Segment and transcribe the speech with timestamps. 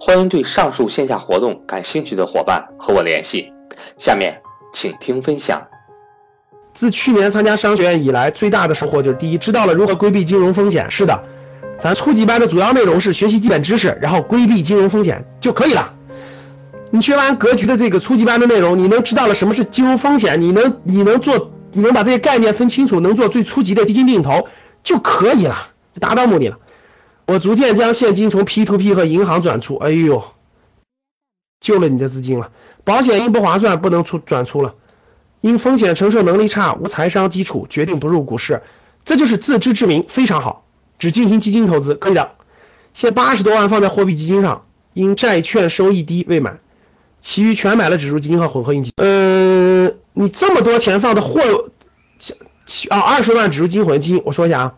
[0.00, 3.52] 欢迎对上述线下活动感兴趣的伙伴和我联系。
[3.96, 4.40] 下面
[4.72, 5.62] 请听分享。
[6.74, 10.90] 自去年参加商学院以来，最大的收获就是：第一，知道了如何规避金融风险。
[10.90, 11.24] 是的，
[11.80, 15.94] 咱初级班的主要内容是学习基本知识，然后规避金融风险就可以了。
[16.90, 24.46] 你学完格局的这个初级班的内容，你能知道了什么是金融风险，你能你能做，你能把这些概念分清楚，能做最初级的基金定投
[24.84, 26.58] 就可以了，达到目的了。
[27.28, 30.24] 我逐渐将现金从 P to P 和银行转出，哎呦，
[31.60, 32.50] 救了你的资金了。
[32.84, 34.76] 保险因不划算不能出转出了，
[35.42, 38.62] 因风险承受能力差，无财商基础，决定不入股市，
[39.04, 40.64] 这就是自知之明，非常好。
[40.98, 42.30] 只进行基金投资可以的，
[42.94, 46.56] 现八十多万放在货币基金上，因债券收益低未买，
[47.20, 49.06] 其余全买了指数基金和混合型基金。
[49.06, 51.42] 呃，你这么多钱放的货，
[52.88, 54.74] 啊，二十万指数金混基金，我说一下啊。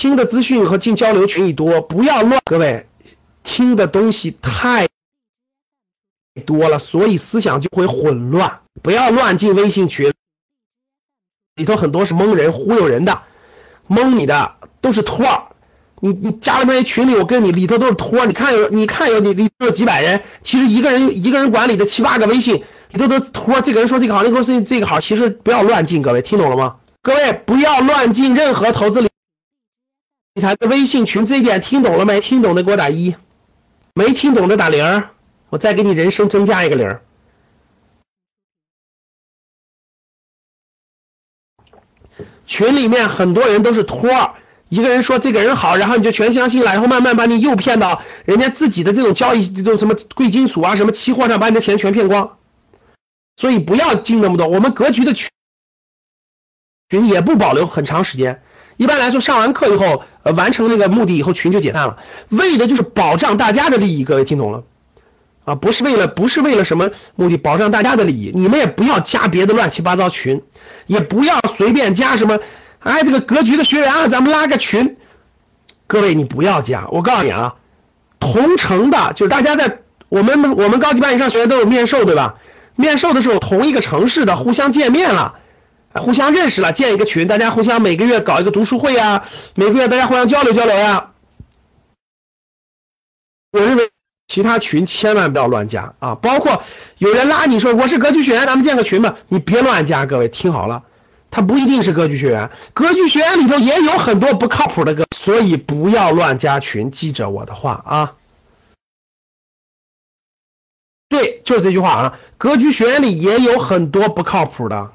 [0.00, 2.40] 听的资讯和进交流群一多，不要乱。
[2.46, 2.86] 各位，
[3.42, 4.88] 听的东西太
[6.46, 8.60] 多了，所以思想就会混乱。
[8.80, 10.14] 不要乱进微信群，
[11.54, 13.20] 里头很多是蒙人、忽悠人的，
[13.88, 15.48] 蒙你的都是托。
[16.00, 18.24] 你你加了那些群里，我跟你里头都是托。
[18.24, 23.60] 你看有你看有你里头有几百人，其实一个人一个人管理的七八个微信里头都是托。
[23.60, 26.00] 这个人说这个好，那个人说这个好，其实不要乱进。
[26.00, 26.76] 各位听懂了吗？
[27.02, 29.10] 各位不要乱进任何投资里。
[30.34, 32.20] 理财的微信群这一点听懂了没？
[32.20, 33.16] 听懂的给我打一，
[33.94, 35.08] 没听懂的打零，
[35.48, 37.00] 我再给你人生增加一个零。
[42.46, 44.36] 群里面很多人都是托，
[44.68, 52.38] 一个人说这个人好，然后你就全相信了，然后慢慢把你诱骗到人家自己的这种交易，这种什么贵金属啊、什么期货上，把你的钱全骗光。
[53.36, 55.28] 所以不要进那么多，我们格局的群
[56.88, 58.44] 群也不保留很长时间。
[58.76, 61.98] 一般来说，上完课以后，呃，完成那个目的以后，群就解散了，
[62.28, 64.04] 为的就是保障大家的利益。
[64.04, 64.64] 各位听懂了？
[65.46, 68.30] 啊，不是为了，不是为了什么目的，保障大家的利益。
[68.34, 70.42] 你们也不要加别的乱七八糟群，
[70.86, 72.38] 也不要随便加什么，
[72.78, 74.96] 哎，这个格局的学员啊，咱们拉个群。
[75.86, 77.54] 各位，你不要加，我告诉你啊，
[78.20, 79.78] 同城的，就是大家在
[80.08, 82.36] 我们我们高级班以上学员都有面授，对吧？
[82.76, 85.39] 面授的时候，同一个城市的互相见面了。
[85.92, 91.12] 互相认识了，建一个群，大家互相每个月搞一个读书会呀，每个月大家互相交流交流呀。
[93.52, 93.90] 我认为
[94.28, 96.62] 其他群千万不要乱加啊，包括
[96.98, 100.84] 有人拉你说我是格局学员，咱们建个群吧，你别乱加，各位听好了，
[101.32, 108.14] 他不一定是格局学员，格局学员里头也有很多不靠谱的哥，所以不要乱加群，记着我的话啊。
[111.08, 114.92] 对，就是这句话啊，格局学员里也有很多不靠谱的。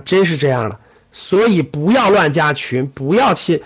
[0.00, 0.80] 真是这样的，
[1.12, 3.64] 所以不要乱加群，不要去，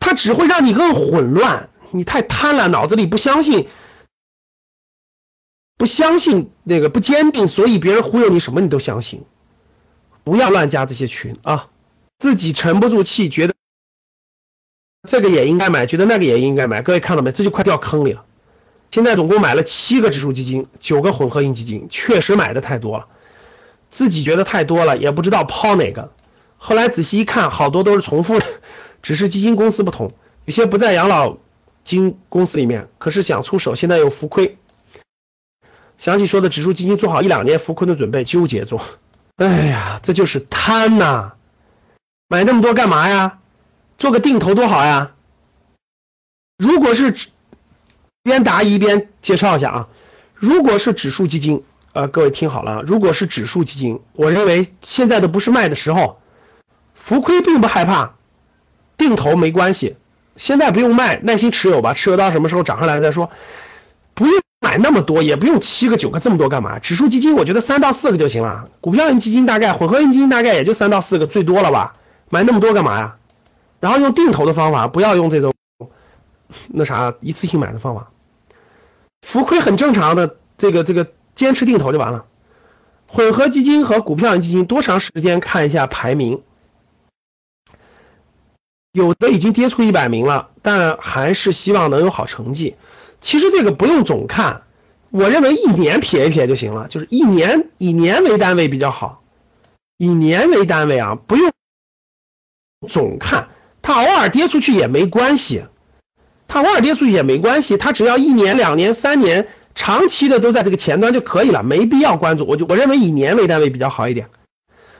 [0.00, 1.68] 他只会让你更混乱。
[1.90, 3.68] 你太贪婪，脑子里不相信，
[5.76, 9.24] 不相信那个不坚定，所以别人忽悠你什么你都相信。
[10.24, 11.68] 不要乱加这些群啊！
[12.18, 13.54] 自己沉不住气，觉得
[15.06, 16.80] 这个也应该买，觉得那个也应该买。
[16.80, 17.30] 各位看到没？
[17.30, 18.24] 这就快掉坑里了。
[18.90, 23.08] 现在总共买了七个指数基金，九个混合型基金，确实买的太多了。
[23.94, 26.12] 自己觉得太多了，也不知道抛哪个。
[26.58, 28.46] 后来仔细一看，好多都是重复的，
[29.02, 30.10] 只是基金公司不同，
[30.46, 31.36] 有些不在养老
[31.84, 34.58] 金公司里面，可是想出手，现在又浮亏。
[35.96, 38.82] 想起说的指数基金做好一两年浮亏的准备，纠结做。
[39.36, 41.34] 哎呀，这就是贪呐！
[42.26, 43.38] 买那么多干嘛呀？
[43.96, 45.12] 做个定投多好呀！
[46.58, 47.14] 如果是
[48.24, 49.88] 边答疑边介绍一下啊，
[50.34, 51.62] 如果是指数基金。
[51.94, 56.18] 呃，各位听好了，如果是指数基金，我认为现在都不是卖的时候，
[56.96, 58.14] 浮亏并不害怕，
[58.98, 59.96] 定投没关系，
[60.34, 63.30] 现在不用卖，耐心持有吧，持有到什么时候涨上来再说，
[64.14, 66.80] 不用买那么多，也不用七个九个这么多干嘛？
[66.80, 71.94] 指数基金我觉得三到四个就行了，股票型基金大概混合型基金大概也就三到四个最多了吧？
[72.28, 73.16] 买那么多干嘛呀？
[73.78, 75.54] 然后用定投的方法，不要用这种
[76.66, 78.10] 那啥一次性买的方法，
[79.22, 82.26] 浮亏很正常的，这个这个坚持定投就完了。
[83.06, 86.42] 混合基金和股票型基金多长时间看一下排名？
[88.92, 92.76] 有的已经跌出一百名了，但还是希望能有好成绩。
[93.20, 94.62] 其实这个不用总看，
[95.10, 99.22] 我认为一年撇一撇就行了，就是一年以年为单位比较好，
[99.96, 101.52] 以年为单位啊，不用
[102.86, 103.48] 总看，
[103.82, 105.64] 它偶尔跌出去也没关系，
[106.46, 112.46] 它偶尔跌出去也没关系，它只要一年、两年、三年，长期的都在这个前端就可以了，没必要关注。
[112.46, 114.30] 我就我认为以年为单位比较好一点。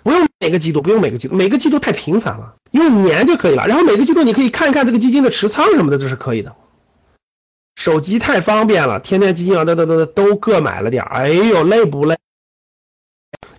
[0.03, 3.67] 不用每个季度，不用每个季度，每个季度太频繁了，用年就可以了。
[3.67, 6.55] 然后每个季度你可以看一看这个基金的持仓什么的，这是可以的。
[7.77, 12.19] 手机太方便了，天天基金啊，都都都都各买了点哎呦，累不累？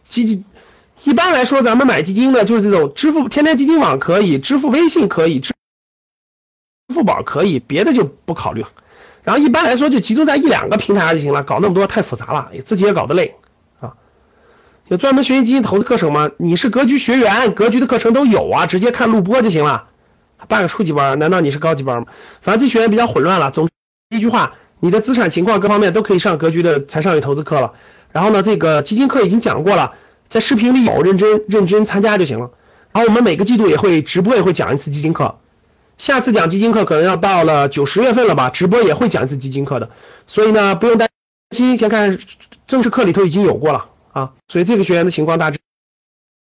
[0.04, 0.46] 基金
[1.04, 5.54] 一般来说，咱们买基金的就是这种支付，天天基金网可以，支付微信可以，支
[6.94, 8.70] 付宝可以，别的就不考虑了。
[9.26, 13.36] 然后一般来说就集中在一两个平台上就行了，搞那么多太复杂了，自己也搞得累。
[13.82, 13.96] 啊
[14.88, 16.30] 有专门学习基金投资课程吗？
[16.38, 19.86] 你是格局学员，格局的课程都有啊，直接看录播就行了。
[20.48, 22.06] 办个初级班，难道你是高级班吗？
[22.42, 23.50] 反正这学员比较混乱了。
[23.50, 23.68] 总
[24.12, 27.74] 一句话，你的资产情况各方面都可以上格局的财商与投资课了。
[28.12, 29.94] 然后呢，这个基金课已经讲过了，
[30.30, 32.52] 在视频里有，认真认真参加就行了。
[32.92, 35.40] 然后我们每个季度也会直播，也会讲一次基金课。
[35.98, 39.90] 下次讲基金课可能要到了九十月份了吧，直播也会讲一次基金课的。
[40.28, 41.10] 所以呢，不用担
[41.52, 42.20] 心，先看
[42.68, 43.90] 正式课里头已经有过了。
[44.12, 45.60] 啊，所以这个学员的情况大致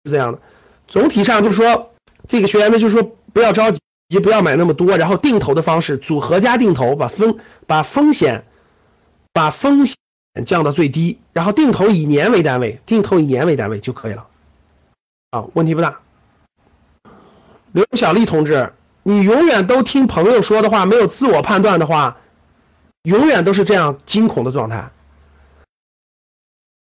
[0.04, 0.40] 是这样的。
[0.88, 1.92] 总体上就是说，
[2.26, 3.02] 这个学员呢，就是说
[3.32, 3.80] 不要着急，
[4.22, 8.44] 不要买那么多，然后定投的方式，组合加定投，把风把风险
[9.32, 9.96] 把风险
[10.44, 14.26] 降到最低，然后定投以年为单位，定投以年为单位就可以了。
[15.30, 16.00] 啊，问题不大。
[17.72, 22.18] 刘小丽同志，你永远都听朋友说的话，没有自我判断的话，
[23.02, 24.90] 永远都是这样惊恐的状态。